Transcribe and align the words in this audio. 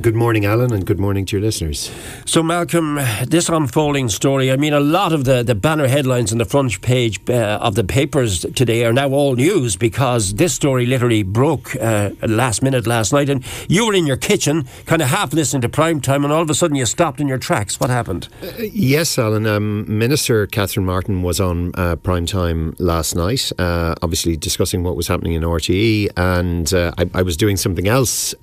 Good 0.00 0.14
morning, 0.14 0.44
Alan, 0.44 0.72
and 0.72 0.84
good 0.84 1.00
morning 1.00 1.24
to 1.26 1.36
your 1.36 1.42
listeners. 1.42 1.90
So, 2.26 2.42
Malcolm, 2.42 3.00
this 3.26 3.48
unfolding 3.48 4.10
story, 4.10 4.52
I 4.52 4.56
mean, 4.56 4.74
a 4.74 4.80
lot 4.80 5.14
of 5.14 5.24
the, 5.24 5.42
the 5.42 5.54
banner 5.54 5.88
headlines 5.88 6.30
on 6.30 6.36
the 6.36 6.44
front 6.44 6.80
page 6.82 7.18
uh, 7.30 7.58
of 7.60 7.74
the 7.74 7.84
papers 7.84 8.40
today 8.54 8.84
are 8.84 8.92
now 8.92 9.08
all 9.08 9.34
news 9.34 9.76
because 9.76 10.34
this 10.34 10.52
story 10.52 10.84
literally 10.84 11.22
broke 11.22 11.74
uh, 11.76 12.10
last 12.26 12.62
minute 12.62 12.86
last 12.86 13.12
night. 13.14 13.30
And 13.30 13.42
you 13.66 13.86
were 13.86 13.94
in 13.94 14.06
your 14.06 14.18
kitchen, 14.18 14.68
kind 14.84 15.00
of 15.00 15.08
half 15.08 15.32
listening 15.32 15.62
to 15.62 15.70
prime 15.70 16.00
time, 16.00 16.22
and 16.22 16.32
all 16.32 16.42
of 16.42 16.50
a 16.50 16.54
sudden 16.54 16.76
you 16.76 16.84
stopped 16.84 17.18
in 17.18 17.26
your 17.26 17.38
tracks. 17.38 17.80
What 17.80 17.88
happened? 17.88 18.28
Yes, 18.58 19.18
Alan. 19.18 19.46
Um, 19.46 19.98
Minister 19.98 20.46
Catherine 20.46 20.84
Martin 20.84 21.22
was 21.22 21.40
on 21.40 21.72
uh, 21.76 21.96
prime 21.96 22.26
time 22.26 22.76
last 22.78 23.16
night, 23.16 23.50
uh, 23.58 23.94
obviously 24.02 24.36
discussing 24.36 24.82
what 24.82 24.96
was 24.96 25.08
happening 25.08 25.32
in 25.32 25.42
RTE, 25.42 26.10
and 26.16 26.72
uh, 26.74 26.92
I, 26.98 27.10
I 27.14 27.22
was 27.22 27.38
doing 27.38 27.56
something 27.56 27.88
else. 27.88 28.34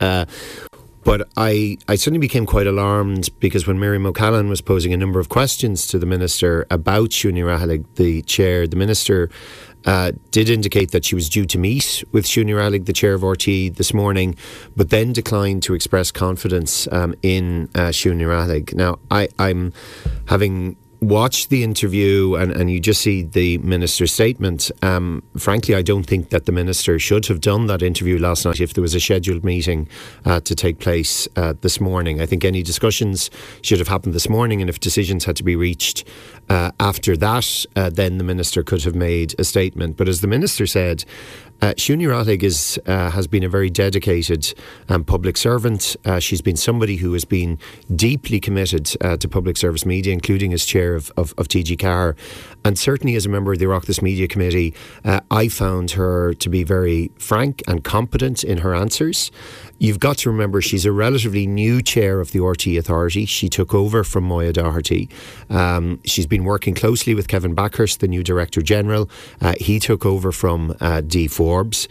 But 1.06 1.30
I, 1.38 1.78
I 1.88 1.96
suddenly 1.96 2.20
became 2.20 2.48
quite 2.48 2.66
alarmed 2.66 3.30
because 3.40 3.68
when 3.68 3.80
Miriam 3.80 4.08
O'Callaghan 4.08 4.50
was 4.50 4.60
posing 4.60 4.92
a 4.92 4.98
number 4.98 5.20
of 5.20 5.30
questions 5.30 5.86
to 5.88 6.00
the 6.00 6.06
minister 6.08 6.66
about 6.72 7.12
Siún 7.12 7.34
Ní 7.34 7.46
Raghallaigh, 7.46 7.86
the 7.96 8.24
chair, 8.24 8.68
the 8.68 8.76
minister 8.76 9.30
uh, 9.86 10.14
did 10.32 10.50
indicate 10.50 10.90
that 10.92 11.06
she 11.06 11.14
was 11.14 11.30
due 11.30 11.46
to 11.46 11.60
meet 11.60 12.04
with 12.12 12.26
Siún 12.26 12.46
Ní 12.48 12.86
the 12.86 12.92
chair 12.92 13.14
of 13.14 13.22
RT, 13.22 13.46
this 13.76 13.94
morning, 13.94 14.36
but 14.76 14.90
then 14.90 15.14
declined 15.14 15.62
to 15.62 15.76
express 15.76 16.12
confidence 16.12 16.88
um, 16.92 17.14
in 17.22 17.70
uh, 17.76 17.90
Siún 17.90 18.18
Ní 18.18 18.74
Now, 18.74 18.98
I, 19.12 19.30
I'm 19.38 19.74
having 20.26 20.76
watch 21.08 21.50
the 21.50 21.64
interview 21.64 22.36
and, 22.36 22.52
and 22.52 22.72
you 22.72 22.80
just 22.80 23.02
see 23.02 23.24
the 23.24 23.58
minister's 23.60 24.12
statement. 24.12 24.72
Um, 24.82 25.24
frankly, 25.38 25.76
I 25.76 25.82
don't 25.82 26.06
think 26.06 26.30
that 26.30 26.46
the 26.46 26.52
minister 26.52 26.98
should 27.00 27.28
have 27.28 27.42
done 27.42 27.68
that 27.68 27.82
interview 27.82 28.18
last 28.18 28.46
night 28.46 28.60
if 28.60 28.74
there 28.74 28.82
was 28.82 28.96
a 28.96 29.00
scheduled 29.00 29.44
meeting 29.44 29.88
uh, 30.26 30.40
to 30.42 30.56
take 30.56 30.80
place 30.80 31.28
uh, 31.36 31.54
this 31.62 31.80
morning. 31.80 32.22
I 32.22 32.26
think 32.26 32.44
any 32.44 32.64
discussions 32.64 33.30
should 33.62 33.80
have 33.80 33.88
happened 33.88 34.14
this 34.14 34.30
morning, 34.30 34.62
and 34.62 34.70
if 34.70 34.80
decisions 34.80 35.26
had 35.26 35.36
to 35.36 35.44
be 35.44 35.56
reached 35.56 36.04
uh, 36.50 36.72
after 36.80 37.16
that, 37.18 37.66
uh, 37.76 37.90
then 37.90 38.18
the 38.18 38.24
minister 38.24 38.64
could 38.64 38.84
have 38.84 38.96
made 38.96 39.36
a 39.40 39.44
statement. 39.44 39.98
But 39.98 40.08
as 40.08 40.22
the 40.22 40.28
minister 40.28 40.66
said, 40.66 41.06
uh, 41.62 41.74
Ní 41.74 42.08
Raghallaigh 42.08 42.44
is, 42.44 42.80
uh, 42.86 43.10
has 43.12 43.28
been 43.28 43.44
a 43.44 43.50
very 43.50 43.70
dedicated 43.70 44.54
um, 44.90 45.04
public 45.04 45.38
servant. 45.38 45.96
Uh, 46.06 46.20
she's 46.20 46.42
been 46.42 46.56
somebody 46.56 46.98
who 46.98 47.14
has 47.14 47.26
been 47.26 47.58
deeply 47.96 48.40
committed 48.40 48.92
uh, 49.02 49.18
to 49.18 49.28
public 49.28 49.58
service 49.58 49.86
media, 49.86 50.14
including 50.14 50.54
as 50.54 50.66
chair 50.66 50.96
of, 50.96 51.12
of, 51.18 51.34
of 51.38 51.48
TG 51.48 51.80
Car. 51.80 52.16
And 52.64 52.78
certainly 52.78 53.16
as 53.16 53.26
a 53.26 53.30
member 53.30 53.54
of 53.54 53.60
the 53.60 53.66
Oireachtas 53.66 54.02
Media 54.02 54.28
Committee, 54.28 54.74
uh, 55.04 55.22
I 55.32 55.48
found 55.48 55.92
her 55.92 56.34
to 56.34 56.50
be 56.50 56.64
very 56.64 57.12
frank 57.18 57.64
and 57.68 57.84
competent 57.84 58.44
in 58.44 58.60
her 58.60 58.76
answers. 58.76 59.32
You've 59.78 60.00
got 60.00 60.18
to 60.20 60.30
remember 60.30 60.62
she's 60.62 60.86
a 60.86 60.92
relatively 60.92 61.46
new 61.46 61.82
chair 61.82 62.22
of 62.22 62.32
the 62.32 62.40
RTE 62.40 62.78
Authority. 62.78 63.26
She 63.26 63.50
took 63.50 63.74
over 63.74 64.04
from 64.04 64.24
Moya 64.24 64.54
Doherty. 64.54 65.10
Um, 65.50 66.00
she's 66.06 66.28
been 66.28 66.46
working 66.46 66.74
closely 66.74 67.14
with 67.14 67.28
Kevin 67.28 67.56
Bakhurst, 67.56 68.00
the 68.00 68.08
new 68.08 68.24
Director 68.24 68.62
General. 68.62 69.10
Uh, 69.42 69.56
he 69.60 69.80
took 69.80 70.06
over 70.06 70.32
from 70.32 70.76
uh, 70.80 71.02
Dee 71.02 71.28
Forbes 71.28 71.88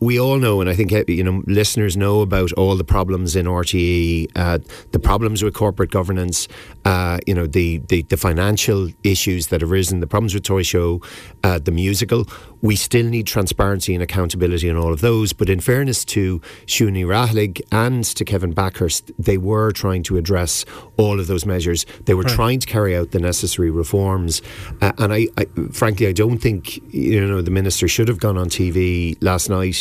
we 0.00 0.18
all 0.18 0.38
know, 0.38 0.60
and 0.60 0.70
I 0.70 0.74
think 0.74 0.92
uh, 0.92 1.04
you 1.08 1.22
know 1.22 1.42
listeners 1.46 1.96
know 1.96 2.22
about 2.22 2.52
all 2.52 2.76
the 2.76 2.84
problems 2.84 3.36
in 3.36 3.46
RTE, 3.46 4.30
uh, 4.34 4.58
the 4.92 4.98
problems 4.98 5.42
with 5.42 5.54
corporate 5.54 5.90
governance, 5.90 6.48
uh, 6.84 7.18
you 7.26 7.34
know 7.34 7.46
the, 7.46 7.78
the, 7.88 8.02
the 8.02 8.16
financial 8.16 8.88
issues 9.02 9.48
that 9.48 9.60
have 9.60 9.70
arisen, 9.70 10.00
the 10.00 10.06
problems 10.06 10.32
with 10.32 10.42
Toy 10.42 10.62
Show, 10.62 11.02
uh, 11.42 11.58
the 11.58 11.70
musical. 11.70 12.26
We 12.62 12.76
still 12.76 13.04
need 13.04 13.26
transparency 13.26 13.92
and 13.92 14.02
accountability 14.02 14.70
in 14.70 14.76
all 14.76 14.90
of 14.90 15.02
those. 15.02 15.34
But 15.34 15.50
in 15.50 15.60
fairness 15.60 16.02
to 16.06 16.40
Siún 16.64 16.92
Ní 16.92 17.04
Raghallaigh 17.04 17.60
and 17.70 18.02
to 18.04 18.24
Kevin 18.24 18.54
Bakhurst, 18.54 19.12
they 19.18 19.36
were 19.36 19.70
trying 19.70 20.02
to 20.04 20.16
address 20.16 20.64
all 20.96 21.20
of 21.20 21.26
those 21.26 21.44
measures. 21.44 21.84
They 22.06 22.14
were 22.14 22.22
right. 22.22 22.34
trying 22.34 22.60
to 22.60 22.66
carry 22.66 22.96
out 22.96 23.10
the 23.10 23.20
necessary 23.20 23.70
reforms, 23.70 24.40
uh, 24.80 24.92
and 24.96 25.12
I, 25.12 25.26
I, 25.36 25.44
frankly, 25.72 26.06
I 26.06 26.12
don't 26.12 26.38
think 26.38 26.78
you 26.94 27.26
know 27.26 27.42
the 27.42 27.50
minister 27.50 27.86
should 27.86 28.08
have 28.08 28.18
gone 28.18 28.38
on 28.38 28.48
TV 28.48 29.18
last 29.20 29.50
night 29.50 29.73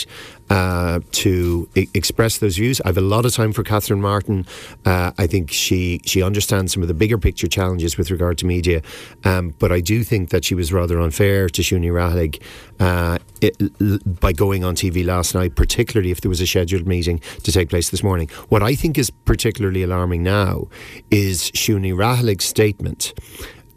uh, 0.50 1.00
to 1.24 1.68
I- 1.76 1.88
express 1.94 2.38
those 2.38 2.58
views. 2.58 2.82
I 2.82 2.88
have 2.90 2.98
a 2.98 3.02
lot 3.16 3.26
of 3.26 3.34
time 3.34 3.54
for 3.54 3.64
Catherine 3.64 4.02
Martin. 4.02 4.46
Uh, 4.86 5.12
I 5.18 5.28
think 5.28 5.52
she 5.52 6.02
she 6.06 6.22
understands 6.22 6.74
some 6.74 6.82
of 6.82 6.88
the 6.88 6.94
bigger 6.94 7.18
picture 7.18 7.48
challenges 7.48 7.98
with 7.98 8.12
regard 8.12 8.38
to 8.40 8.46
media, 8.46 8.82
um, 9.24 9.54
but 9.60 9.72
I 9.72 9.82
do 9.82 10.04
think 10.04 10.30
that 10.30 10.44
she 10.46 10.56
was 10.56 10.72
rather 10.74 11.00
unfair 11.00 11.50
to 11.50 11.62
Siún 11.62 11.82
Ní 11.82 11.92
Raghallaigh 11.92 12.42
uh, 12.80 13.18
it, 13.42 14.20
by 14.20 14.34
going 14.34 14.64
on 14.64 14.76
TV 14.76 15.06
last 15.06 15.36
night, 15.36 15.56
particularly 15.56 16.12
if 16.12 16.22
there 16.22 16.30
was 16.30 16.42
a 16.42 16.48
scheduled 16.48 16.88
meeting 16.88 17.20
to 17.44 17.52
take 17.52 17.70
place 17.70 17.90
this 17.90 18.04
morning. 18.04 18.30
What 18.50 18.64
I 18.64 18.76
think 18.76 18.98
is 18.98 19.10
particularly 19.10 19.84
alarming 19.84 20.24
now 20.24 20.68
is 21.12 21.52
Siún 21.52 21.82
Ní 21.82 21.94
Raghallaigh's 21.94 22.46
statement. 22.46 23.14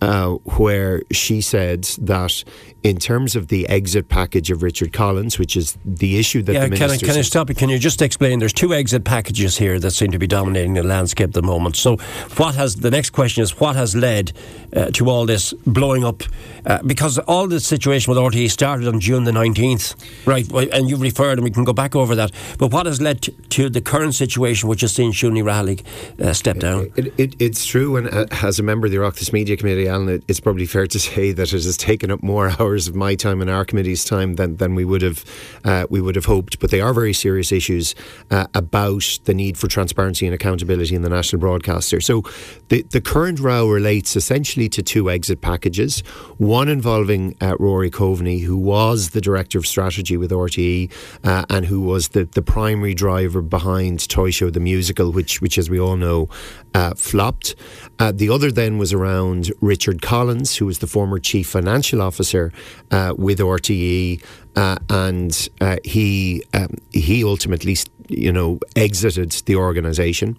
Uh, 0.03 0.33
where 0.59 1.01
she 1.11 1.41
said 1.41 1.85
that 1.99 2.45
in 2.87 2.99
terms 2.99 3.35
of 3.35 3.49
the 3.49 3.69
exit 3.69 4.09
package 4.09 4.49
of 4.49 4.63
Richard 4.63 4.93
Collins, 4.93 5.41
which 5.41 5.57
is 5.57 5.77
the 5.85 6.21
issue 6.21 6.41
that 6.45 6.53
yeah, 6.53 6.69
the 6.69 6.77
can 6.77 6.89
I, 6.89 6.97
can 6.97 7.17
I 7.19 7.23
stop 7.23 7.49
you? 7.49 7.55
Can 7.57 7.69
you 7.69 7.81
just 7.81 8.01
explain? 8.01 8.39
There's 8.39 8.53
two 8.53 8.73
exit 8.73 9.03
packages 9.03 9.59
here 9.59 9.81
that 9.81 9.91
seem 9.91 10.13
to 10.13 10.21
be 10.21 10.29
dominating 10.29 10.75
the 10.75 10.85
landscape 10.85 11.31
at 11.31 11.35
the 11.35 11.43
moment. 11.43 11.75
So, 11.75 11.97
what 12.37 12.55
has 12.55 12.77
the 12.77 12.93
next 12.93 13.11
question 13.11 13.43
is 13.43 13.59
what 13.59 13.75
has 13.75 13.97
led 13.97 14.33
uh, 14.73 14.93
to 14.93 15.11
all 15.11 15.27
this 15.27 15.53
blowing 15.67 16.05
up? 16.05 16.23
Uh, 16.65 16.81
because 16.85 17.19
all 17.19 17.49
the 17.49 17.59
situation 17.59 18.13
with 18.13 18.23
RTE 18.23 18.49
started 18.53 18.87
on 18.87 19.01
June 19.01 19.25
the 19.25 19.33
19th, 19.33 19.97
right? 20.25 20.49
And 20.73 20.89
you've 20.89 21.01
referred, 21.01 21.39
and 21.39 21.43
we 21.43 21.51
can 21.51 21.65
go 21.65 21.73
back 21.73 21.97
over 21.97 22.15
that. 22.15 22.31
But 22.57 22.73
what 22.73 22.87
has 22.87 23.01
led 23.01 23.23
to, 23.23 23.69
the 23.69 23.81
current 23.81 24.15
situation, 24.15 24.69
which 24.69 24.83
has 24.83 24.93
seen 24.93 25.11
Siún 25.13 25.33
Ní 25.33 25.43
Raghallaigh 25.43 26.25
uh, 26.25 26.33
step 26.33 26.59
down? 26.59 26.93
It, 26.95 27.13
it, 27.19 27.35
it's 27.41 27.67
true, 27.67 27.97
and 27.97 28.09
uh, 28.09 28.27
as 28.43 28.61
a 28.61 28.63
member 28.63 28.87
of 28.87 28.93
the 28.93 28.99
Oireachtas 28.99 29.33
Media 29.33 29.57
Committee, 29.57 29.89
Alan, 29.89 30.09
it, 30.09 30.23
it's 30.29 30.39
probably 30.39 30.67
fair 30.67 30.87
to 30.87 30.99
say 31.09 31.33
that 31.33 31.53
it 31.53 31.65
has 31.65 31.77
taken 31.77 32.13
up 32.13 32.23
more 32.23 32.51
hours 32.61 32.76
of 32.89 32.95
my 32.95 33.15
time 33.15 33.41
and 33.41 33.51
our 33.51 33.65
committee's 33.65 34.05
time 34.05 34.35
than, 34.35 34.57
than 34.57 34.75
we 34.75 34.85
would 34.85 35.03
have 35.03 35.25
uh, 35.65 35.87
we 35.89 36.01
would 36.01 36.17
have 36.17 36.27
hoped. 36.27 36.59
But 36.61 36.71
they 36.71 36.81
are 36.81 36.93
very 36.93 37.13
serious 37.13 37.51
issues 37.53 37.95
uh, 38.31 38.47
about 38.55 39.19
the 39.25 39.35
need 39.35 39.57
for 39.57 39.69
transparency 39.69 40.27
and 40.27 40.35
accountability 40.35 40.95
in 40.95 41.03
the 41.03 41.09
national 41.09 41.41
broadcaster. 41.41 42.01
So 42.01 42.23
the 42.69 42.83
the 42.83 43.01
current 43.01 43.41
row 43.41 43.69
relates 43.69 44.17
essentially 44.17 44.69
to 44.71 44.83
two 44.83 45.11
exit 45.11 45.41
packages. 45.41 46.01
One 46.37 46.69
involving 46.69 47.37
uh, 47.41 47.57
Rory 47.59 47.91
Coveney, 47.91 48.43
who 48.43 48.57
was 48.57 49.11
the 49.11 49.21
director 49.21 49.59
of 49.59 49.67
strategy 49.67 50.17
with 50.17 50.31
RTE 50.31 50.93
uh, 51.25 51.45
and 51.49 51.67
who 51.67 51.81
was 51.81 52.09
the, 52.09 52.25
the 52.25 52.43
primary 52.43 52.95
driver 52.95 53.43
behind 53.43 54.09
Toy 54.09 54.31
Show 54.31 54.51
the 54.51 54.61
musical, 54.61 55.13
which 55.13 55.41
which 55.41 55.59
as 55.59 55.71
we 55.71 55.81
all 55.81 55.97
know 55.97 56.29
uh, 56.75 56.95
flopped. 56.95 57.55
Uh, 57.99 58.13
the 58.13 58.29
other 58.29 58.51
then 58.51 58.79
was 58.79 58.93
around 58.93 59.53
Richard 59.61 60.03
Collins, 60.03 60.57
who 60.57 60.67
was 60.67 60.79
the 60.81 60.87
former 60.87 61.19
chief 61.19 61.49
financial 61.49 62.03
officer 62.03 62.53
uh, 62.91 63.15
with 63.17 63.39
RTE, 63.39 64.23
uh, 64.57 64.77
and 64.89 65.49
uh, 65.61 65.77
he 65.85 66.43
um, 66.55 66.77
he 66.93 67.25
ultimately, 67.25 67.77
you 68.09 68.33
know, 68.33 68.59
exited 68.75 69.31
the 69.47 69.57
organisation. 69.57 70.37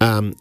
Um, 0.00 0.34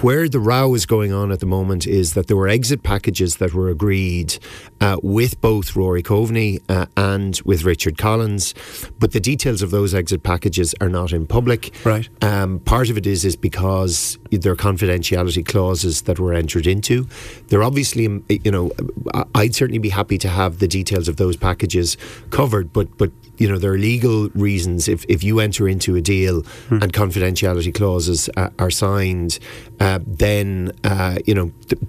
where 0.00 0.28
the 0.28 0.40
row 0.40 0.74
is 0.74 0.86
going 0.86 1.12
on 1.12 1.30
at 1.30 1.40
the 1.40 1.46
moment 1.46 1.86
is 1.86 2.14
that 2.14 2.26
there 2.26 2.36
were 2.36 2.48
exit 2.48 2.82
packages 2.82 3.36
that 3.36 3.52
were 3.52 3.68
agreed 3.68 4.38
uh, 4.80 4.96
with 5.02 5.40
both 5.40 5.76
Rory 5.76 6.02
Coveney 6.02 6.60
uh, 6.68 6.86
and 6.96 7.38
with 7.44 7.64
Richard 7.64 7.98
Collins, 7.98 8.54
but 8.98 9.12
the 9.12 9.20
details 9.20 9.60
of 9.60 9.70
those 9.70 9.94
exit 9.94 10.22
packages 10.22 10.74
are 10.80 10.88
not 10.88 11.12
in 11.12 11.26
public. 11.26 11.74
Right. 11.84 12.08
Um, 12.22 12.60
part 12.60 12.88
of 12.88 12.96
it 12.96 13.06
is 13.06 13.24
is 13.24 13.36
because 13.36 14.18
there 14.30 14.52
are 14.52 14.56
confidentiality 14.56 15.44
clauses 15.44 16.02
that 16.02 16.18
were 16.18 16.32
entered 16.32 16.66
into. 16.66 17.06
They're 17.48 17.62
obviously, 17.62 18.06
um, 18.06 18.24
you 18.28 18.50
know, 18.50 18.72
I'd 19.34 19.54
certainly 19.54 19.78
be 19.78 19.90
happy 19.90 20.16
to 20.18 20.28
have 20.28 20.58
the 20.58 20.68
details 20.68 21.06
of 21.06 21.16
those 21.16 21.36
packages 21.36 21.98
covered, 22.30 22.72
but 22.72 22.96
but 22.96 23.10
you 23.42 23.48
know 23.48 23.58
there 23.58 23.72
are 23.72 23.78
legal 23.78 24.28
reasons 24.34 24.86
if, 24.86 25.04
if 25.08 25.24
you 25.24 25.40
enter 25.40 25.66
into 25.66 25.96
a 25.96 26.00
deal 26.00 26.42
hmm. 26.68 26.78
and 26.80 26.92
confidentiality 26.92 27.74
clauses 27.74 28.30
uh, 28.36 28.50
are 28.60 28.70
signed 28.70 29.40
uh, 29.80 29.98
then 30.06 30.70
uh, 30.84 31.18
you 31.26 31.34
know 31.34 31.50
th- 31.68 31.82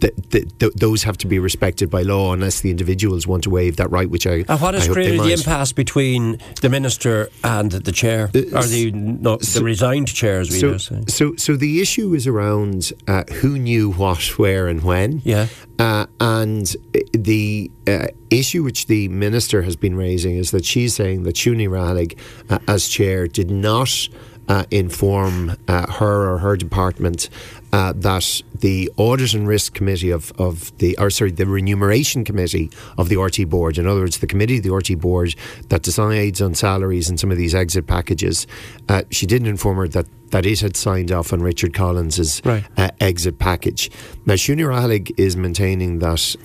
th- 0.00 0.14
th- 0.30 0.72
those 0.74 1.02
have 1.02 1.16
to 1.18 1.26
be 1.26 1.38
respected 1.38 1.90
by 1.90 2.02
law 2.02 2.32
unless 2.32 2.60
the 2.60 2.70
individuals 2.70 3.26
want 3.26 3.42
to 3.44 3.50
waive 3.50 3.76
that 3.76 3.90
right 3.90 4.08
which 4.08 4.26
I 4.26 4.44
and 4.48 4.60
what 4.60 4.74
has 4.74 4.88
I 4.88 4.92
created 4.92 5.20
the 5.20 5.32
impasse 5.32 5.72
between 5.72 6.38
the 6.60 6.68
minister 6.68 7.28
and 7.42 7.70
the 7.72 7.92
chair? 7.92 8.24
Or 8.24 8.62
the 8.62 8.92
no, 8.92 9.36
the 9.36 9.60
resigned 9.62 10.08
chair 10.08 10.40
as 10.40 10.50
we 10.50 10.58
so, 10.58 10.70
now 10.72 10.76
say. 10.78 11.02
so 11.08 11.34
so 11.36 11.56
the 11.56 11.80
issue 11.80 12.14
is 12.14 12.26
around 12.26 12.92
uh, 13.06 13.24
who 13.40 13.58
knew 13.58 13.92
what 13.92 14.38
where 14.38 14.68
and 14.68 14.82
when. 14.82 15.22
Yeah. 15.24 15.46
Uh, 15.78 16.06
and 16.20 16.74
the 17.12 17.70
uh, 17.86 18.08
issue 18.30 18.62
which 18.64 18.86
the 18.86 19.08
minister 19.08 19.62
has 19.62 19.76
been 19.76 19.96
raising 19.96 20.36
is 20.36 20.50
that 20.50 20.64
she's 20.64 20.94
saying 20.94 21.22
that 21.22 21.36
Ní 21.36 21.68
Raghallaigh, 21.68 22.18
uh, 22.50 22.58
as 22.66 22.88
chair, 22.88 23.28
did 23.28 23.50
not 23.50 24.08
uh, 24.48 24.64
inform 24.70 25.56
uh, 25.68 25.90
her 25.92 26.30
or 26.32 26.38
her 26.38 26.56
department 26.56 27.28
uh, 27.72 27.92
that 27.94 28.42
the 28.60 28.90
Audit 28.96 29.34
and 29.34 29.46
Risk 29.46 29.74
Committee 29.74 30.10
of, 30.10 30.32
of 30.38 30.76
the, 30.78 30.96
or 30.98 31.10
sorry, 31.10 31.30
the 31.32 31.46
Remuneration 31.46 32.24
Committee 32.24 32.70
of 32.96 33.08
the 33.10 33.16
RTE 33.16 33.48
Board, 33.48 33.76
in 33.78 33.86
other 33.86 34.00
words, 34.00 34.18
the 34.18 34.26
committee 34.26 34.56
of 34.56 34.62
the 34.62 34.70
RTE 34.70 34.98
Board 35.00 35.34
that 35.68 35.82
decides 35.82 36.40
on 36.40 36.54
salaries 36.54 37.08
and 37.10 37.20
some 37.20 37.30
of 37.30 37.36
these 37.36 37.54
exit 37.54 37.86
packages, 37.86 38.46
uh, 38.88 39.02
she 39.10 39.26
didn't 39.26 39.48
inform 39.48 39.76
her 39.78 39.88
that 39.88 40.06
that 40.30 40.44
it 40.44 40.60
had 40.60 40.76
signed 40.76 41.10
off 41.10 41.32
on 41.32 41.40
Richard 41.40 41.72
Collins's 41.72 42.42
Right. 42.44 42.62
uh, 42.76 42.90
exit 43.00 43.38
package. 43.38 43.90
Now, 44.26 44.34
Siún 44.34 44.56
Ní 44.58 44.66
Raghallaigh 44.68 45.10
is 45.16 45.36
maintaining 45.38 46.00
that. 46.00 46.36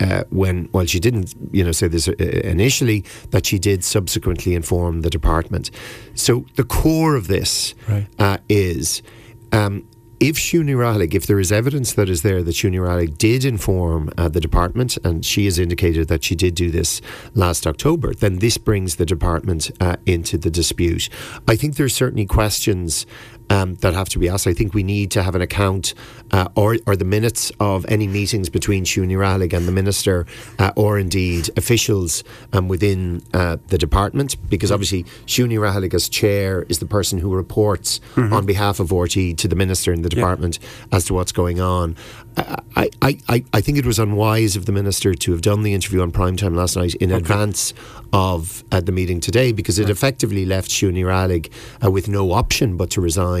Uh, 0.00 0.22
when 0.30 0.68
well 0.72 0.86
she 0.86 1.00
didn't 1.00 1.34
you 1.50 1.64
know 1.64 1.72
say 1.72 1.88
this 1.88 2.06
uh, 2.06 2.12
initially 2.44 3.04
that 3.30 3.44
she 3.44 3.58
did 3.58 3.82
subsequently 3.82 4.54
inform 4.54 5.00
the 5.00 5.10
department 5.10 5.68
so 6.14 6.44
the 6.54 6.62
core 6.64 7.16
of 7.16 7.26
this 7.26 7.74
Right. 7.88 8.06
uh, 8.20 8.36
is 8.48 9.02
um, 9.50 9.84
if 10.20 10.36
Siún 10.36 10.66
Ní 10.66 10.74
Raghallaigh, 10.76 11.12
if 11.12 11.26
there 11.26 11.40
is 11.40 11.50
evidence 11.52 11.92
that 11.94 12.08
is 12.08 12.22
there 12.22 12.42
that 12.42 12.54
Siún 12.54 12.70
Ní 12.72 12.80
Raghallaigh 12.80 13.18
did 13.18 13.44
inform 13.44 14.10
uh, 14.16 14.28
the 14.28 14.40
department, 14.40 14.96
and 15.04 15.24
she 15.26 15.44
has 15.44 15.58
indicated 15.58 16.06
that 16.08 16.22
she 16.24 16.34
did 16.36 16.54
do 16.54 16.70
this 16.70 17.00
last 17.34 17.66
October, 17.66 18.14
then 18.14 18.38
this 18.38 18.56
brings 18.56 18.96
the 18.96 19.04
department 19.04 19.70
uh, 19.80 19.96
into 20.06 20.38
the 20.38 20.50
dispute. 20.50 21.08
I 21.48 21.56
think 21.56 21.74
there's 21.76 21.94
certainly 21.94 22.26
questions 22.26 23.06
um, 23.50 23.74
that 23.76 23.94
have 23.94 24.08
to 24.10 24.18
be 24.18 24.28
asked. 24.28 24.46
I 24.46 24.54
think 24.54 24.74
we 24.74 24.82
need 24.82 25.10
to 25.12 25.22
have 25.22 25.34
an 25.34 25.42
account 25.42 25.94
uh, 26.32 26.48
or, 26.54 26.78
or 26.86 26.96
the 26.96 27.04
minutes 27.04 27.52
of 27.60 27.84
any 27.88 28.06
meetings 28.06 28.48
between 28.48 28.84
Siún 28.84 29.08
Ní 29.08 29.16
Raghallaigh 29.16 29.52
and 29.52 29.68
the 29.68 29.72
minister, 29.72 30.26
uh, 30.58 30.72
or 30.76 30.98
indeed 30.98 31.50
officials 31.56 32.24
um, 32.52 32.68
within 32.68 33.22
uh, 33.32 33.56
the 33.68 33.78
department, 33.78 34.36
because 34.48 34.72
obviously 34.72 35.04
Siún 35.26 35.48
Ní 35.48 35.58
Raghallaigh 35.58 35.94
as 35.94 36.08
chair 36.08 36.64
is 36.68 36.78
the 36.78 36.86
person 36.86 37.18
who 37.18 37.34
reports 37.34 38.00
on 38.16 38.46
behalf 38.46 38.80
of 38.80 38.90
RT 38.90 39.38
to 39.38 39.48
the 39.48 39.56
minister 39.56 39.92
in 39.92 40.02
the 40.02 40.08
department 40.08 40.58
as 40.92 41.04
to 41.04 41.14
what's 41.14 41.32
going 41.32 41.60
on. 41.60 41.96
I, 42.36 42.90
I, 43.00 43.18
I, 43.28 43.44
I 43.52 43.60
think 43.60 43.78
it 43.78 43.86
was 43.86 43.98
unwise 43.98 44.56
of 44.56 44.66
the 44.66 44.72
minister 44.72 45.14
to 45.14 45.32
have 45.32 45.40
done 45.40 45.62
the 45.62 45.74
interview 45.74 46.00
on 46.02 46.10
prime 46.10 46.36
time 46.36 46.56
last 46.56 46.76
night 46.76 46.94
in 46.96 47.12
advance 47.12 47.72
of 48.12 48.64
uh, 48.72 48.80
the 48.80 48.92
meeting 48.92 49.20
today 49.20 49.52
because 49.52 49.78
it 49.78 49.88
effectively 49.88 50.44
left 50.44 50.70
Siún 50.70 50.94
Ní 50.94 51.04
Raghallaigh 51.04 51.50
uh, 51.84 51.90
with 51.90 52.08
no 52.08 52.32
option 52.32 52.76
but 52.76 52.90
to 52.90 53.00
resign 53.00 53.33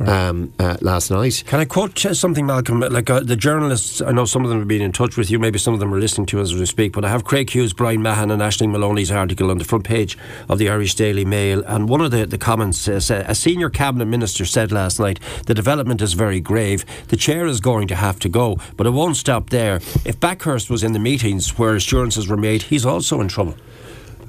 um, 0.00 0.52
uh, 0.58 0.76
last 0.80 1.10
night. 1.10 1.42
Can 1.46 1.60
I 1.60 1.64
quote 1.64 2.04
uh, 2.04 2.14
something, 2.14 2.46
Malcolm? 2.46 2.80
Like 2.80 3.10
uh, 3.10 3.20
the 3.20 3.36
journalists, 3.36 4.00
I 4.00 4.12
know 4.12 4.24
some 4.24 4.44
of 4.44 4.50
them 4.50 4.58
have 4.58 4.68
been 4.68 4.82
in 4.82 4.92
touch 4.92 5.16
with 5.16 5.30
you. 5.30 5.38
Maybe 5.38 5.58
some 5.58 5.74
of 5.74 5.80
them 5.80 5.92
are 5.92 5.98
listening 5.98 6.26
to 6.26 6.40
us 6.40 6.52
as 6.52 6.58
we 6.58 6.66
speak. 6.66 6.92
But 6.92 7.04
I 7.04 7.08
have 7.08 7.24
Craig 7.24 7.50
Hughes, 7.50 7.72
Brian 7.72 8.02
Mahan, 8.02 8.30
and 8.30 8.42
Ashley 8.42 8.66
Maloney's 8.66 9.10
article 9.10 9.50
on 9.50 9.58
the 9.58 9.64
front 9.64 9.84
page 9.84 10.16
of 10.48 10.58
the 10.58 10.68
Irish 10.68 10.94
Daily 10.94 11.24
Mail. 11.24 11.62
And 11.66 11.88
one 11.88 12.00
of 12.00 12.10
the, 12.10 12.26
the 12.26 12.38
comments 12.38 12.78
says 12.78 13.10
uh, 13.10 13.24
a 13.26 13.34
senior 13.34 13.70
cabinet 13.70 14.06
minister 14.06 14.44
said 14.44 14.72
last 14.72 14.98
night 14.98 15.18
the 15.46 15.54
development 15.54 16.02
is 16.02 16.12
very 16.12 16.40
grave. 16.40 16.84
The 17.08 17.16
chair 17.16 17.46
is 17.46 17.60
going 17.60 17.88
to 17.88 17.94
have 17.94 18.18
to 18.20 18.28
go, 18.28 18.58
but 18.76 18.86
it 18.86 18.90
won't 18.90 19.16
stop 19.16 19.50
there. 19.50 19.76
If 20.04 20.20
Bakhurst 20.20 20.70
was 20.70 20.82
in 20.82 20.92
the 20.92 20.98
meetings 20.98 21.58
where 21.58 21.74
assurances 21.74 22.28
were 22.28 22.36
made, 22.36 22.62
he's 22.62 22.86
also 22.86 23.20
in 23.20 23.28
trouble. 23.28 23.56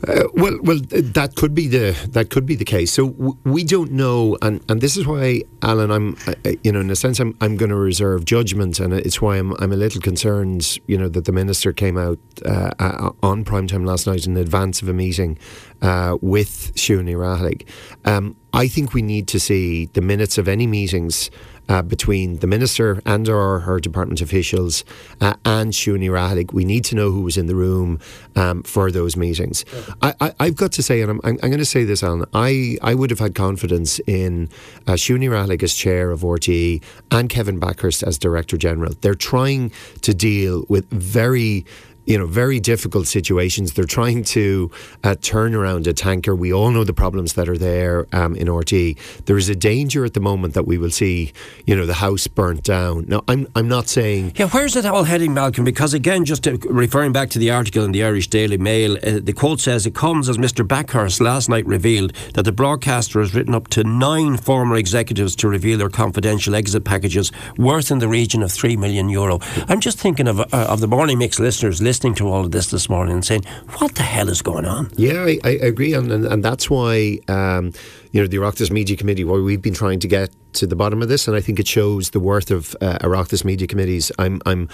Uh, 0.05 0.23
well, 0.33 0.57
well, 0.63 0.79
that 0.89 1.35
could 1.35 1.55
be 1.55 1.67
the 1.67 1.95
that 2.09 2.29
could 2.29 2.45
be 2.45 2.55
the 2.55 2.65
case. 2.65 2.91
So 2.91 3.09
w- 3.09 3.38
we 3.45 3.63
don't 3.63 3.91
know, 3.91 4.38
and, 4.41 4.61
and 4.69 4.81
this 4.81 4.97
is 4.97 5.07
why, 5.07 5.44
Alan, 5.61 5.91
I'm, 5.91 6.17
you 6.63 6.73
know, 6.73 6.81
in 6.81 6.89
a 6.89 6.95
sense, 6.95 7.21
I'm 7.21 7.38
I'm 7.39 7.55
going 7.55 7.69
to 7.69 7.77
reserve 7.77 8.25
judgment, 8.25 8.79
and 8.81 8.94
it's 8.94 9.21
why 9.21 9.38
I'm 9.38 9.53
I'm 9.59 9.71
a 9.71 9.77
little 9.77 10.01
concerned, 10.01 10.77
you 10.88 10.97
know, 10.97 11.07
that 11.07 11.23
the 11.23 11.31
minister 11.31 11.71
came 11.71 11.97
out 11.97 12.19
uh, 12.45 12.71
uh, 12.79 13.11
on 13.21 13.45
prime 13.45 13.67
time 13.67 13.85
last 13.85 14.05
night 14.05 14.27
in 14.27 14.35
advance 14.35 14.81
of 14.81 14.89
a 14.89 14.94
meeting 14.94 15.38
uh, 15.81 16.17
with 16.21 16.73
Siún 16.75 17.05
Ní 17.05 17.15
Raghallaigh. 17.15 17.65
Um, 18.03 18.35
I 18.51 18.67
think 18.67 18.94
we 18.94 19.01
need 19.01 19.27
to 19.29 19.39
see 19.39 19.85
the 19.85 20.01
minutes 20.01 20.38
of 20.38 20.47
any 20.47 20.67
meetings 20.67 21.31
uh, 21.69 21.81
between 21.81 22.38
the 22.38 22.48
minister 22.48 23.01
and 23.06 23.27
or 23.30 23.60
her 23.62 23.80
department 23.80 24.21
officials 24.21 24.83
uh, 25.21 25.33
and 25.45 25.74
Siún 25.74 26.00
Ní 26.00 26.10
Raghallaigh. 26.10 26.51
We 26.54 26.65
need 26.65 26.86
to 26.86 26.95
know 26.95 27.12
who 27.12 27.21
was 27.21 27.38
in 27.38 27.48
the 27.48 27.56
room 27.56 28.00
um, 28.36 28.63
for 28.63 28.92
those 28.92 29.15
meetings. 29.15 29.65
I, 30.01 30.13
I, 30.19 30.33
I've 30.39 30.56
got 30.56 30.71
to 30.74 30.83
say, 30.83 31.01
and 31.01 31.12
I'm, 31.12 31.21
I'm, 31.24 31.39
I'm 31.44 31.50
going 31.50 31.57
to 31.60 31.65
say 31.65 31.83
this, 31.83 32.04
Alan, 32.04 32.25
I, 32.33 32.77
I 32.81 32.94
would 32.94 33.10
have 33.10 33.19
had 33.19 33.36
confidence 33.36 34.00
in 34.06 34.50
uh, 34.88 34.94
Siún 34.94 35.19
Ní 35.19 35.30
Raghallaigh 35.30 35.63
as 35.63 35.74
chair 35.74 36.12
of 36.12 36.21
RTE 36.21 36.81
and 37.12 37.30
Kevin 37.30 37.60
Bakhurst 37.60 38.04
as 38.04 38.18
director 38.18 38.57
general. 38.57 38.94
They're 39.01 39.15
trying 39.15 39.71
to 40.01 40.13
deal 40.13 40.65
with 40.69 40.89
very 40.89 41.65
you 42.05 42.17
know, 42.17 42.25
very 42.25 42.59
difficult 42.59 43.07
situations. 43.07 43.73
They're 43.73 43.85
trying 43.85 44.23
to 44.23 44.69
uh, 45.03 45.15
turn 45.21 45.55
around 45.55 45.88
a 45.88 45.94
tanker. 45.94 46.35
We 46.35 46.51
all 46.51 46.71
know 46.71 46.83
the 46.83 46.94
problems 46.94 47.33
that 47.33 47.47
are 47.47 47.57
there 47.57 48.07
um, 48.11 48.35
in 48.35 48.51
RT. 48.51 48.97
There 49.25 49.38
is 49.38 49.50
a 49.50 49.55
danger 49.55 50.03
at 50.03 50.13
the 50.13 50.19
moment 50.19 50.53
that 50.53 50.67
we 50.67 50.77
will 50.77 50.91
see, 50.91 51.31
you 51.65 51.75
know, 51.75 51.85
the 51.85 51.95
house 51.95 52.27
burnt 52.27 52.63
down. 52.63 53.05
Now, 53.07 53.23
I'm 53.27 53.47
I'm 53.55 53.67
not 53.67 53.88
saying 53.88 54.33
Yeah, 54.35 54.50
where's 54.50 54.75
it 54.75 54.85
all 54.85 55.03
heading, 55.03 55.33
Malcolm? 55.33 55.63
Because 55.63 55.94
again, 55.94 56.25
just 56.25 56.45
referring 56.65 57.13
back 57.13 57.29
to 57.31 57.39
the 57.39 57.51
article 57.51 57.83
in 57.85 57.91
the 57.91 58.03
Irish 58.03 58.27
Daily 58.27 58.57
Mail, 58.57 58.97
uh, 58.97 59.19
the 59.23 59.33
quote 59.33 59.61
says 59.61 59.85
it 59.85 59.95
comes 59.95 60.27
as 60.27 60.38
Mr. 60.38 60.67
Bakhurst 60.67 61.21
last 61.21 61.50
night 61.50 61.65
revealed 61.65 62.13
that 62.33 62.44
the 62.44 62.51
broadcaster 62.51 63.19
has 63.19 63.33
written 63.33 63.55
up 63.55 63.67
to 63.69 63.83
nine 63.83 64.38
former 64.38 64.75
executives 64.75 65.35
to 65.38 65.47
reveal 65.47 65.77
their 65.77 65.89
confidential 65.89 66.55
exit 66.55 66.83
packages 66.83 67.31
worth 67.57 67.91
in 67.91 68.00
the 68.00 68.07
region 68.07 68.44
of 68.44 68.51
three 68.51 68.75
million 68.75 69.07
euro. 69.09 69.39
I'm 69.69 69.79
just 69.79 70.00
thinking 70.00 70.27
of 70.27 70.39
uh, 70.41 70.45
of 70.51 70.81
the 70.81 70.88
morning 70.88 71.17
mix 71.17 71.39
listeners 71.39 71.81
listening 71.81 71.92
to 71.99 72.27
all 72.27 72.45
of 72.45 72.51
this 72.51 72.67
this 72.67 72.89
morning 72.89 73.13
and 73.13 73.25
saying, 73.25 73.43
"What 73.77 73.95
the 73.95 74.03
hell 74.03 74.29
is 74.29 74.41
going 74.41 74.65
on?" 74.65 74.91
Yeah, 74.95 75.23
I, 75.23 75.39
I 75.43 75.49
agree, 75.49 75.93
and, 75.93 76.11
and 76.11 76.25
and 76.25 76.43
that's 76.43 76.69
why 76.69 77.19
um, 77.27 77.71
you 78.11 78.21
know 78.21 78.27
the 78.27 78.37
Oireachtas 78.37 78.71
Media 78.71 78.95
Committee, 78.95 79.23
why 79.23 79.37
we've 79.37 79.61
been 79.61 79.73
trying 79.73 79.99
to 79.99 80.07
get 80.07 80.29
to 80.53 80.67
the 80.67 80.75
bottom 80.75 81.01
of 81.01 81.09
this, 81.09 81.27
and 81.27 81.35
I 81.35 81.41
think 81.41 81.59
it 81.59 81.67
shows 81.67 82.11
the 82.11 82.19
worth 82.19 82.51
of 82.51 82.75
uh, 82.81 82.97
Media 83.43 83.67
Committees. 83.67 84.11
I'm, 84.19 84.41
I'm, 84.45 84.69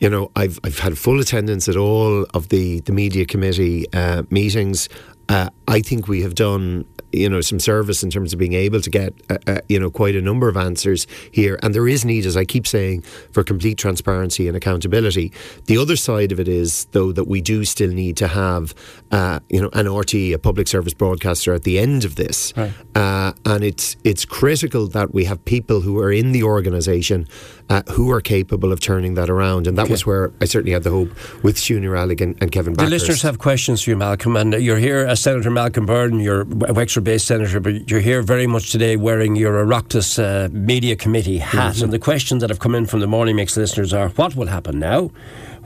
you 0.00 0.10
know, 0.10 0.30
I've 0.36 0.58
I've 0.64 0.78
had 0.78 0.98
full 0.98 1.20
attendance 1.20 1.68
at 1.68 1.76
all 1.76 2.24
of 2.34 2.48
the 2.48 2.80
the 2.80 2.92
media 2.92 3.24
committee 3.26 3.86
uh, 3.92 4.22
meetings. 4.30 4.88
Uh, 5.28 5.48
I 5.68 5.80
think 5.80 6.08
we 6.08 6.22
have 6.22 6.34
done 6.34 6.84
you 7.12 7.28
know 7.28 7.40
some 7.40 7.60
service 7.60 8.02
in 8.02 8.10
terms 8.10 8.32
of 8.32 8.38
being 8.38 8.52
able 8.54 8.80
to 8.80 8.90
get 8.90 9.14
uh, 9.30 9.38
uh, 9.46 9.60
you 9.68 9.78
know 9.78 9.90
quite 9.90 10.16
a 10.16 10.20
number 10.20 10.48
of 10.48 10.56
answers 10.56 11.06
here. 11.30 11.58
And 11.62 11.74
there 11.74 11.88
is 11.88 12.04
need 12.04 12.26
as 12.26 12.36
I 12.36 12.44
keep 12.44 12.66
saying 12.66 13.02
for 13.32 13.42
complete 13.44 13.78
transparency 13.78 14.48
and 14.48 14.56
accountability. 14.56 15.32
The 15.66 15.78
other 15.78 15.96
side 15.96 16.32
of 16.32 16.40
it 16.40 16.48
is 16.48 16.86
though 16.92 17.12
that 17.12 17.24
we 17.24 17.40
do 17.40 17.64
still 17.64 17.90
need 17.90 18.16
to 18.18 18.28
have 18.28 18.74
uh, 19.10 19.40
you 19.48 19.60
know 19.60 19.70
an 19.72 19.88
RT 19.88 20.14
a 20.14 20.38
public 20.38 20.68
service 20.68 20.94
broadcaster 20.94 21.54
at 21.54 21.64
the 21.64 21.78
end 21.78 22.04
of 22.04 22.16
this. 22.16 22.52
Right. 22.56 22.72
uh, 22.94 23.32
and 23.44 23.64
it's 23.64 23.96
it's 24.04 24.24
critical 24.24 24.86
that 24.88 25.12
we 25.12 25.24
have 25.24 25.44
people 25.44 25.80
who 25.80 25.98
are 25.98 26.12
in 26.12 26.32
the 26.32 26.42
organisation 26.42 27.26
uh, 27.70 27.82
who 27.92 28.10
are 28.10 28.20
capable 28.20 28.72
of 28.72 28.80
turning 28.80 29.14
that 29.14 29.30
around. 29.30 29.66
And 29.66 29.78
that 29.78 29.88
was 29.88 30.04
where 30.04 30.32
I 30.40 30.44
certainly 30.44 30.72
had 30.72 30.82
the 30.82 30.90
hope 30.90 31.10
with 31.44 31.56
Siún 31.56 31.82
Ní 31.82 31.88
Raghallaigh 31.88 32.20
and, 32.20 32.36
and 32.42 32.50
Kevin 32.50 32.74
The 32.74 32.86
listeners 32.86 33.22
have 33.22 33.38
questions 33.38 33.82
for 33.82 33.90
you, 33.90 33.96
Malcolm, 33.96 34.36
and 34.36 34.54
you're 34.54 34.78
here 34.78 35.06
as 35.06 35.20
Senator 35.20 35.50
Malcolm 35.50 35.86
Byrne. 35.86 36.18
You're 36.18 36.42
a 36.42 36.74
Wexford-based 37.00 37.26
senator, 37.26 37.60
but 37.60 37.90
you're 37.90 38.00
here 38.00 38.22
very 38.22 38.46
much 38.46 38.70
today 38.70 38.96
wearing 38.96 39.34
your 39.34 39.64
Oireachtas 39.64 40.18
uh, 40.18 40.48
Media 40.52 40.96
Committee 40.96 41.38
hat. 41.38 41.80
And 41.80 41.92
the 41.92 41.98
questions 41.98 42.42
that 42.42 42.50
have 42.50 42.58
come 42.58 42.74
in 42.74 42.86
from 42.86 43.00
the 43.00 43.06
Morning 43.06 43.36
Mix 43.36 43.56
listeners 43.56 43.94
are: 43.94 44.10
What 44.10 44.36
will 44.36 44.48
happen 44.48 44.78
now? 44.78 45.10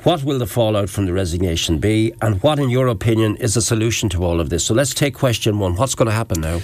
What 0.05 0.23
will 0.23 0.38
the 0.38 0.47
fallout 0.47 0.91
from 0.91 1.07
the 1.07 1.12
resignation 1.12 1.79
be? 1.79 2.12
And 2.21 2.41
what, 2.43 2.59
in 2.59 2.71
your 2.71 2.87
opinion, 2.88 3.37
is 3.37 3.55
the 3.55 3.62
solution 3.62 4.09
to 4.11 4.25
all 4.25 4.41
of 4.41 4.49
this? 4.49 4.64
So 4.64 4.75
let's 4.75 4.95
take 4.95 5.14
question 5.14 5.59
one. 5.59 5.75
What's 5.75 5.95
going 5.97 6.07
to 6.07 6.14
happen 6.14 6.41
now? 6.41 6.61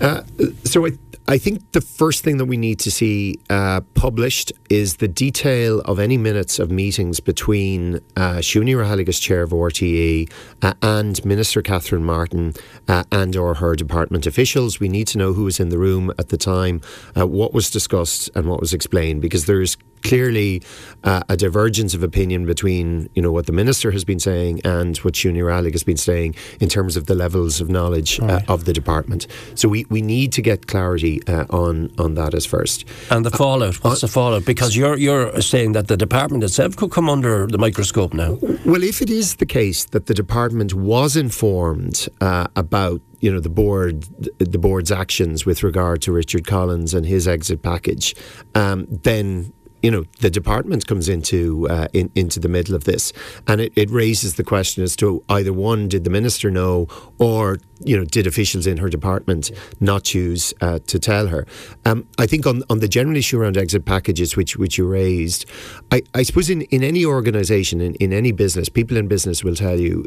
Uh, 0.00 0.22
so 0.64 0.86
I, 0.86 0.90
I 1.28 1.38
think 1.38 1.72
the 1.72 1.80
first 1.80 2.22
thing 2.22 2.36
that 2.36 2.44
we 2.44 2.56
need 2.56 2.78
to 2.80 2.90
see 2.90 3.40
uh, 3.50 3.80
published 3.94 4.52
is 4.70 4.98
the 4.98 5.08
detail 5.08 5.80
of 5.80 5.98
any 5.98 6.16
minutes 6.16 6.60
of 6.60 6.70
meetings 6.70 7.18
between 7.18 7.96
uh, 8.16 8.36
Siún 8.36 8.66
Ní 8.66 8.76
Raghallaigh 8.76 9.08
as 9.08 9.18
chair 9.18 9.42
of 9.42 9.50
RTE 9.50 10.30
uh, 10.62 10.74
and 10.82 11.24
Minister 11.24 11.62
Catherine 11.62 12.04
Martin 12.04 12.54
uh, 12.86 13.02
and 13.10 13.34
or 13.34 13.54
her 13.54 13.74
department 13.74 14.24
officials. 14.24 14.78
We 14.78 14.88
need 14.88 15.08
to 15.08 15.18
know 15.18 15.32
who 15.32 15.44
was 15.44 15.58
in 15.58 15.70
the 15.70 15.78
room 15.78 16.12
at 16.16 16.28
the 16.28 16.36
time, 16.36 16.80
uh, 17.16 17.26
what 17.26 17.52
was 17.52 17.70
discussed 17.70 18.30
and 18.36 18.48
what 18.48 18.60
was 18.60 18.72
explained, 18.72 19.20
because 19.20 19.46
there's 19.46 19.76
clearly 20.02 20.62
uh, 21.04 21.22
a 21.28 21.36
divergence 21.36 21.94
of 21.94 22.02
opinion 22.02 22.46
between 22.46 23.08
you 23.14 23.22
know 23.22 23.32
what 23.32 23.46
the 23.46 23.52
minister 23.52 23.90
has 23.90 24.04
been 24.04 24.20
saying 24.20 24.60
and 24.64 24.96
what 24.98 25.14
Siún 25.14 25.34
Ní 25.34 25.42
Raghallaigh 25.42 25.72
has 25.72 25.84
been 25.84 25.96
saying 25.96 26.34
in 26.60 26.68
terms 26.68 26.96
of 26.96 27.06
the 27.06 27.14
levels 27.14 27.60
of 27.60 27.68
knowledge 27.68 28.20
uh, 28.20 28.40
of 28.48 28.64
the 28.64 28.72
department. 28.72 29.26
So 29.54 29.68
we, 29.68 29.86
we 29.88 30.02
need 30.02 30.32
to 30.32 30.42
get 30.42 30.66
clarity 30.66 31.22
uh, 31.26 31.46
on 31.50 31.92
on 31.98 32.14
that 32.14 32.34
as 32.34 32.46
first. 32.46 32.84
And 33.10 33.24
the 33.24 33.30
fallout. 33.30 33.76
What's 33.76 34.00
the 34.00 34.08
fallout? 34.08 34.44
Because 34.44 34.76
you're 34.76 34.96
you're 34.96 35.40
saying 35.40 35.72
that 35.72 35.88
the 35.88 35.96
department 35.96 36.44
itself 36.44 36.76
could 36.76 36.90
come 36.90 37.08
under 37.08 37.46
the 37.46 37.58
microscope 37.58 38.14
now. 38.14 38.38
Well, 38.64 38.82
if 38.82 39.02
it 39.02 39.10
is 39.10 39.36
the 39.36 39.46
case 39.46 39.84
that 39.86 40.06
the 40.06 40.14
department 40.14 40.74
was 40.74 41.16
informed 41.16 42.08
uh, 42.20 42.46
about 42.56 43.00
you 43.20 43.32
know 43.32 43.40
the 43.40 43.48
board 43.48 44.02
the 44.38 44.58
board's 44.58 44.92
actions 44.92 45.46
with 45.46 45.62
regard 45.62 46.02
to 46.02 46.12
Richard 46.12 46.46
Collins 46.46 46.94
and 46.94 47.06
his 47.06 47.26
exit 47.26 47.62
package, 47.62 48.14
um, 48.54 48.86
then 48.88 49.52
you 49.82 49.90
know 49.90 50.04
the 50.20 50.30
department 50.30 50.86
comes 50.86 51.08
into 51.08 51.68
uh, 51.68 51.88
in, 51.92 52.10
into 52.14 52.40
the 52.40 52.48
middle 52.48 52.74
of 52.74 52.84
this, 52.84 53.12
and 53.46 53.60
it, 53.60 53.72
it 53.76 53.90
raises 53.90 54.34
the 54.34 54.44
question 54.44 54.82
as 54.82 54.96
to 54.96 55.22
either 55.28 55.52
one, 55.52 55.88
did 55.88 56.04
the 56.04 56.10
minister 56.10 56.50
know, 56.50 56.88
or 57.18 57.58
you 57.80 57.96
know, 57.96 58.04
did 58.04 58.26
officials 58.26 58.66
in 58.66 58.78
her 58.78 58.88
department 58.88 59.50
not 59.80 60.04
choose 60.04 60.54
uh, 60.60 60.78
to 60.86 60.98
tell 60.98 61.28
her? 61.28 61.46
Um, 61.84 62.06
I 62.18 62.26
think 62.26 62.46
on, 62.46 62.62
on 62.70 62.80
the 62.80 62.88
general 62.88 63.16
issue 63.16 63.38
around 63.38 63.56
exit 63.56 63.84
packages, 63.84 64.36
which 64.36 64.56
which 64.56 64.78
you 64.78 64.86
raised, 64.86 65.46
I, 65.90 66.02
I 66.14 66.22
suppose 66.22 66.50
in, 66.50 66.62
in 66.62 66.82
any 66.82 67.04
organisation, 67.04 67.80
in, 67.80 67.94
in 67.96 68.12
any 68.12 68.32
business, 68.32 68.68
people 68.68 68.96
in 68.96 69.08
business 69.08 69.44
will 69.44 69.54
tell 69.54 69.78
you 69.78 70.04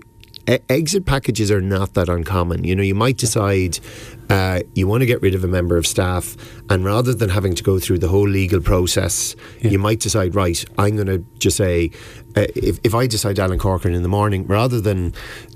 e- 0.47 0.57
exit 0.69 1.05
packages 1.05 1.49
are 1.51 1.61
not 1.61 1.93
that 1.95 2.09
uncommon. 2.09 2.63
You 2.63 2.75
know, 2.75 2.83
you 2.83 2.95
might 2.95 3.17
decide 3.17 3.79
uh, 4.29 4.61
you 4.75 4.87
want 4.87 5.01
to 5.01 5.05
get 5.07 5.21
rid 5.21 5.33
of 5.35 5.43
a 5.43 5.47
member 5.47 5.75
of 5.77 5.87
staff, 5.87 6.35
and 6.69 6.85
rather 6.85 7.13
than 7.13 7.29
having 7.29 7.55
to 7.55 7.63
go 7.63 7.79
through 7.79 7.97
the 7.99 8.07
whole 8.07 8.27
legal 8.27 8.61
process, 8.61 9.35
Yeah. 9.61 9.71
you 9.71 9.79
might 9.79 9.99
decide, 9.99 10.35
right, 10.35 10.63
I'm 10.77 10.95
going 10.95 11.07
to 11.07 11.25
just 11.39 11.57
say, 11.57 11.91
uh, 12.35 12.45
if, 12.55 12.79
if 12.83 12.93
I 12.93 13.07
decide 13.07 13.39
Alan 13.39 13.57
Corcoran 13.59 13.95
in 13.95 14.03
the 14.03 14.09
morning, 14.09 14.45
rather 14.45 14.79
than 14.79 15.13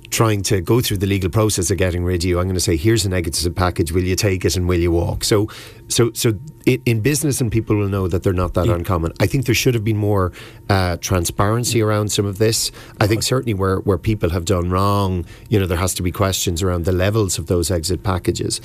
trying 0.10 0.44
to 0.44 0.62
go 0.62 0.80
through 0.80 0.98
the 0.98 1.08
legal 1.08 1.30
process 1.30 1.72
of 1.72 1.78
getting 1.78 2.04
rid 2.04 2.22
of 2.24 2.26
you, 2.26 2.38
I'm 2.40 2.46
going 2.46 2.54
to 2.56 2.60
say, 2.60 2.76
here's 2.78 3.04
an 3.06 3.14
exit 3.14 3.56
package. 3.56 3.92
Will 3.92 4.04
you 4.04 4.16
take 4.16 4.46
it 4.46 4.56
and 4.56 4.68
will 4.68 4.80
you 4.80 4.92
walk? 4.92 5.24
So, 5.24 5.48
so, 5.88 6.12
so 6.14 6.34
in, 6.66 6.82
in 6.86 7.02
business, 7.02 7.42
and 7.42 7.52
people 7.52 7.76
will 7.76 7.90
know 7.90 8.08
that 8.08 8.24
they're 8.24 8.34
not 8.34 8.54
that 8.54 8.68
uncommon. 8.68 9.14
I 9.20 9.28
think 9.28 9.46
there 9.46 9.56
should 9.56 9.74
have 9.74 9.84
been 9.84 9.98
more 9.98 10.32
uh, 10.70 10.98
transparency 10.98 11.82
around 11.82 12.12
some 12.12 12.26
of 12.26 12.38
this. 12.38 12.72
I 13.00 13.08
think 13.08 13.24
certainly 13.24 13.54
where 13.54 13.78
where 13.80 13.98
people 13.98 14.30
have 14.30 14.46
done 14.46 14.70
wrong, 14.70 15.26
you 15.50 15.60
know, 15.60 15.66
there 15.66 15.78
has 15.78 15.94
to 15.96 16.04
be 16.04 16.12
questions 16.12 16.64
around 16.64 16.86
the 16.86 16.92
levels 16.92 17.38
of 17.38 17.48
those 17.48 17.70
exit 17.72 18.04
packages. 18.04 18.62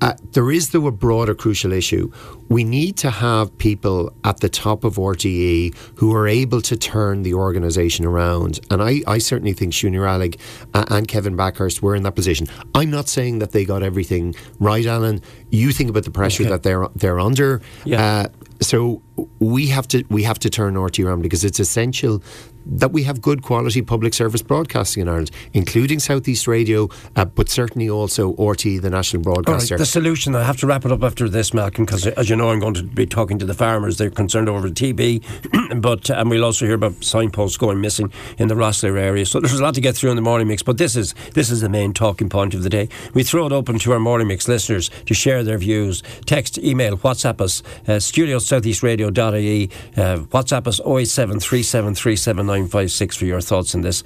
Uh, 0.00 0.14
there 0.32 0.50
is, 0.50 0.70
though, 0.70 0.86
a 0.86 0.92
broader 0.92 1.34
crucial 1.34 1.72
issue. 1.72 2.10
We 2.48 2.64
need 2.64 2.96
to 2.98 3.10
have 3.10 3.56
people 3.58 4.12
at 4.24 4.40
the 4.40 4.48
top 4.48 4.82
of 4.82 4.94
RTE 4.94 5.76
who 5.96 6.14
are 6.14 6.26
able 6.26 6.62
to 6.62 6.76
turn 6.76 7.22
the 7.22 7.34
organisation 7.34 8.06
around. 8.06 8.60
And 8.70 8.82
I, 8.82 9.02
I 9.06 9.18
certainly 9.18 9.52
think 9.52 9.74
Siún 9.74 9.92
Ní 9.92 9.98
Raghallaigh 9.98 10.40
uh, 10.72 10.84
and 10.88 11.06
Kevin 11.06 11.36
Bakhurst 11.36 11.82
were 11.82 11.94
in 11.94 12.02
that 12.04 12.14
position. 12.14 12.46
I'm 12.74 12.90
not 12.90 13.08
saying 13.08 13.40
that 13.40 13.52
they 13.52 13.64
got 13.64 13.82
everything 13.82 14.34
right, 14.58 14.86
Alan. 14.86 15.20
You 15.50 15.72
think 15.72 15.90
about 15.90 16.04
the 16.04 16.10
pressure 16.10 16.42
Okay. 16.44 16.50
that 16.50 16.62
they're 16.62 16.86
they're 16.94 17.20
under. 17.20 17.60
Yeah. 17.84 18.04
Uh, 18.04 18.28
so 18.60 19.02
we 19.38 19.68
have 19.68 19.88
to 19.88 20.04
we 20.08 20.22
have 20.22 20.38
to 20.40 20.50
turn 20.50 20.78
RT 20.78 21.00
around 21.00 21.22
because 21.22 21.44
it's 21.44 21.60
essential 21.60 22.22
that 22.66 22.92
we 22.92 23.02
have 23.04 23.20
good 23.20 23.42
quality 23.42 23.82
public 23.82 24.14
service 24.14 24.42
broadcasting 24.42 25.02
in 25.02 25.08
Ireland, 25.08 25.30
including 25.52 25.98
Southeast 25.98 26.46
Radio, 26.46 26.88
uh, 27.16 27.24
but 27.24 27.48
certainly 27.48 27.88
also 27.88 28.32
RT, 28.34 28.82
the 28.82 28.90
national 28.90 29.26
All 29.26 29.34
right, 29.34 29.44
broadcaster. 29.44 29.78
the 29.78 29.86
solution, 29.86 30.34
I 30.34 30.44
have 30.44 30.58
to 30.58 30.66
wrap 30.66 30.84
it 30.84 30.92
up 30.92 31.02
after 31.02 31.28
this, 31.28 31.54
Malcolm, 31.54 31.84
because 31.84 32.06
as 32.06 32.28
you 32.28 32.36
know, 32.36 32.50
I'm 32.50 32.60
going 32.60 32.74
to 32.74 32.82
be 32.82 33.06
talking 33.06 33.38
to 33.38 33.46
the 33.46 33.54
farmers. 33.54 33.98
They're 33.98 34.10
concerned 34.10 34.48
over 34.48 34.68
TB, 34.68 35.80
but 35.80 36.10
and 36.10 36.30
we'll 36.30 36.44
also 36.44 36.66
hear 36.66 36.74
about 36.74 37.02
signposts 37.02 37.56
going 37.56 37.80
missing 37.80 38.12
in 38.38 38.48
the 38.48 38.54
Rosslare 38.54 38.98
area. 38.98 39.26
So 39.26 39.40
there's 39.40 39.58
a 39.58 39.62
lot 39.62 39.74
to 39.74 39.80
get 39.80 39.96
through 39.96 40.10
in 40.10 40.16
the 40.16 40.22
morning 40.22 40.48
mix, 40.48 40.62
but 40.62 40.78
this 40.78 40.96
is 40.96 41.14
this 41.34 41.50
is 41.50 41.60
the 41.60 41.68
main 41.68 41.92
talking 41.92 42.28
point 42.28 42.54
of 42.54 42.62
the 42.62 42.70
day. 42.70 42.88
We 43.14 43.22
throw 43.22 43.46
it 43.46 43.52
open 43.52 43.78
to 43.80 43.92
our 43.92 44.00
morning 44.00 44.28
mix 44.28 44.48
listeners 44.48 44.90
to 45.06 45.14
share 45.14 45.42
their 45.42 45.58
views. 45.58 46.02
Text, 46.26 46.58
email, 46.58 46.96
WhatsApp 46.98 47.40
us, 47.40 47.62
uh, 47.88 47.98
studio 47.98 48.38
southeastradio.ie, 48.50 49.70
uh, 49.96 50.18
WhatsApp 50.30 50.66
us 50.66 50.80
08737375956 50.80 53.16
for 53.16 53.24
your 53.24 53.40
thoughts 53.40 53.74
on 53.74 53.80
this. 53.82 54.02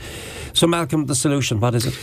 So, 0.52 0.66
Malcolm, 0.66 1.06
the 1.06 1.14
solution, 1.14 1.60
what 1.60 1.74
is 1.74 1.86
it? 1.86 1.98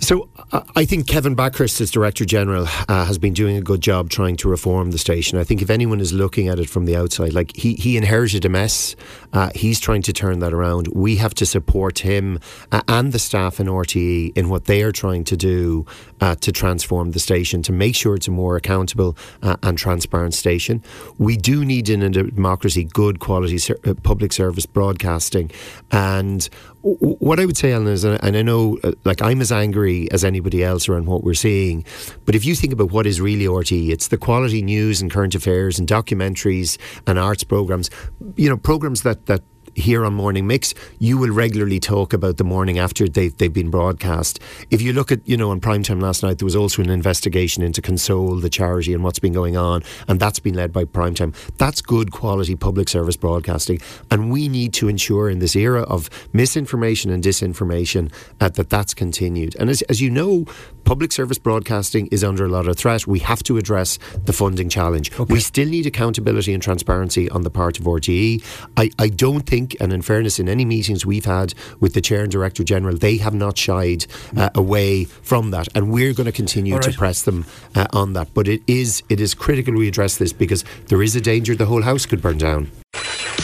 So 0.00 0.28
I- 0.76 0.84
think 0.84 1.06
Kevin 1.06 1.34
Bakhurst, 1.34 1.80
as 1.80 1.90
Director 1.90 2.24
General, 2.24 2.66
uh, 2.88 3.04
has 3.04 3.18
been 3.18 3.34
doing 3.34 3.56
a 3.56 3.60
good 3.60 3.82
job 3.82 4.08
trying 4.08 4.36
to 4.36 4.48
reform 4.48 4.90
the 4.90 4.96
station. 4.96 5.38
I 5.38 5.44
think 5.44 5.60
if 5.60 5.68
anyone 5.68 6.00
is 6.00 6.12
looking 6.12 6.48
at 6.48 6.58
it 6.58 6.70
from 6.70 6.86
the 6.86 6.96
outside, 6.96 7.34
like 7.34 7.54
he, 7.54 7.74
he 7.74 7.96
inherited 7.96 8.44
a 8.44 8.48
mess, 8.48 8.96
uh, 9.34 9.50
he's 9.54 9.78
trying 9.78 10.00
to 10.02 10.12
turn 10.12 10.38
that 10.38 10.54
around. 10.54 10.88
We 10.94 11.16
have 11.16 11.34
to 11.34 11.44
support 11.46 11.98
him 11.98 12.38
uh, 12.72 12.80
and 12.88 13.12
the 13.12 13.18
staff 13.18 13.60
in 13.60 13.66
RTE 13.66 14.32
in 14.34 14.48
what 14.48 14.64
they 14.64 14.82
are 14.82 14.92
trying 14.92 15.24
to 15.24 15.36
do 15.36 15.84
uh, 16.20 16.36
to 16.36 16.52
transform 16.52 17.10
the 17.10 17.20
station, 17.20 17.60
to 17.64 17.72
make 17.72 17.94
sure 17.94 18.14
it's 18.14 18.28
a 18.28 18.30
more 18.30 18.56
accountable 18.56 19.16
uh, 19.42 19.56
and 19.62 19.76
transparent 19.76 20.32
station. 20.32 20.82
We 21.18 21.36
do 21.36 21.64
need 21.64 21.90
in 21.90 22.02
a 22.02 22.08
democracy 22.08 22.84
good 22.84 23.18
quality 23.18 23.58
ser- 23.58 23.80
uh, 23.84 23.94
public 24.02 24.32
service 24.32 24.64
broadcasting. 24.64 25.50
And 25.90 26.48
what 26.82 27.40
I 27.40 27.46
would 27.46 27.56
say, 27.56 27.72
Alan, 27.72 27.88
is, 27.88 28.04
and 28.04 28.36
I 28.36 28.42
know, 28.42 28.78
uh, 28.84 28.92
like, 29.04 29.20
I'm 29.20 29.40
as 29.40 29.50
angry 29.50 30.10
as 30.12 30.24
anybody 30.24 30.62
else 30.62 30.88
around 30.88 31.06
what 31.06 31.24
we're 31.24 31.34
seeing. 31.34 31.84
But 32.24 32.34
if 32.34 32.44
you 32.44 32.54
think 32.54 32.72
about 32.72 32.92
what 32.92 33.06
is 33.06 33.20
really 33.20 33.46
RTE, 33.46 33.90
it's 33.90 34.08
the 34.08 34.18
quality 34.18 34.62
news 34.62 35.00
and 35.00 35.10
current 35.10 35.34
affairs 35.34 35.78
and 35.78 35.88
documentaries 35.88 36.78
and 37.06 37.18
arts 37.18 37.44
programs, 37.44 37.90
you 38.36 38.48
know, 38.48 38.56
programs 38.56 39.02
that, 39.02 39.26
that 39.26 39.42
here 39.78 40.04
on 40.04 40.14
Morning 40.14 40.46
Mix, 40.46 40.74
you 40.98 41.16
will 41.18 41.30
regularly 41.30 41.78
talk 41.78 42.12
about 42.12 42.36
the 42.36 42.44
morning 42.44 42.78
after 42.78 43.08
they've, 43.08 43.36
they've 43.38 43.52
been 43.52 43.70
broadcast. 43.70 44.40
If 44.70 44.82
you 44.82 44.92
look 44.92 45.12
at, 45.12 45.26
you 45.26 45.36
know, 45.36 45.50
on 45.50 45.60
prime 45.60 45.82
time 45.82 46.00
last 46.00 46.22
night, 46.22 46.38
there 46.38 46.44
was 46.46 46.56
also 46.56 46.82
an 46.82 46.90
investigation 46.90 47.62
into 47.62 47.80
Console, 47.80 48.36
the 48.36 48.50
charity, 48.50 48.92
and 48.92 49.04
what's 49.04 49.18
been 49.18 49.32
going 49.32 49.56
on, 49.56 49.82
and 50.08 50.18
that's 50.18 50.40
been 50.40 50.54
led 50.54 50.72
by 50.72 50.84
prime 50.84 51.14
time. 51.14 51.32
That's 51.56 51.80
good 51.80 52.10
quality 52.10 52.56
public 52.56 52.88
service 52.88 53.16
broadcasting, 53.16 53.80
and 54.10 54.30
we 54.30 54.48
need 54.48 54.72
to 54.74 54.88
ensure 54.88 55.30
in 55.30 55.38
this 55.38 55.54
era 55.54 55.82
of 55.82 56.10
misinformation 56.32 57.10
and 57.10 57.22
disinformation 57.22 58.12
uh, 58.40 58.48
that 58.50 58.70
that's 58.70 58.94
continued. 58.94 59.54
And 59.60 59.70
as, 59.70 59.82
as 59.82 60.00
you 60.00 60.10
know, 60.10 60.44
public 60.84 61.12
service 61.12 61.38
broadcasting 61.38 62.08
is 62.08 62.24
under 62.24 62.44
a 62.44 62.48
lot 62.48 62.66
of 62.66 62.76
threat. 62.76 63.06
We 63.06 63.18
have 63.20 63.42
to 63.44 63.58
address 63.58 63.98
the 64.24 64.32
funding 64.32 64.68
challenge. 64.68 65.16
We 65.18 65.40
still 65.40 65.68
need 65.68 65.86
accountability 65.86 66.54
and 66.54 66.62
transparency 66.62 67.28
on 67.30 67.42
the 67.42 67.50
part 67.50 67.78
of 67.78 67.84
RTE. 67.84 68.42
I, 68.76 68.90
I 68.98 69.08
don't 69.08 69.46
think, 69.46 69.67
and 69.80 69.92
in 69.92 70.02
fairness, 70.02 70.38
in 70.38 70.48
any 70.48 70.64
meetings 70.64 71.04
we've 71.04 71.24
had 71.24 71.54
with 71.80 71.94
the 71.94 72.00
Chair 72.00 72.22
and 72.22 72.32
Director 72.32 72.64
General, 72.64 72.96
they 72.96 73.16
have 73.18 73.34
not 73.34 73.56
shied 73.56 74.06
uh, 74.36 74.50
away 74.54 75.04
from 75.04 75.50
that. 75.50 75.68
And 75.74 75.90
we're 75.90 76.12
going 76.12 76.26
to 76.26 76.32
continue 76.32 76.74
All 76.74 76.80
to 76.80 76.92
press 76.92 77.22
them 77.22 77.46
uh, 77.74 77.86
on 77.92 78.12
that. 78.14 78.32
But 78.34 78.48
it 78.48 78.62
is, 78.66 79.02
it 79.08 79.20
is 79.20 79.34
critical 79.34 79.74
we 79.74 79.88
address 79.88 80.18
this 80.18 80.32
because 80.32 80.64
there 80.86 81.02
is 81.02 81.16
a 81.16 81.20
danger 81.20 81.54
the 81.54 81.66
whole 81.66 81.82
house 81.82 82.06
could 82.06 82.22
burn 82.22 82.38
down. 82.38 82.70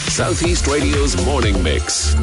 Southeast 0.09 0.67
Radio's 0.67 1.23
morning 1.25 1.61
mix. 1.61 2.15